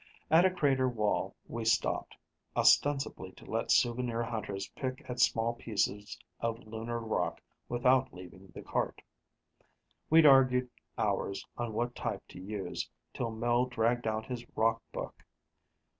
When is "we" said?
1.47-1.63